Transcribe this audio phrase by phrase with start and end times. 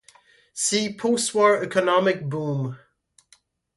[0.55, 2.79] See Post-war economic boom.